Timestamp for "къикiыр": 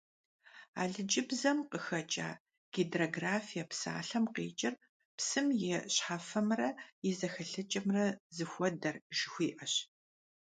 4.33-4.75